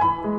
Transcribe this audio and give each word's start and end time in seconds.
you 0.00 0.37